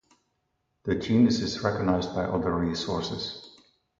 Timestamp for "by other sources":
2.15-3.51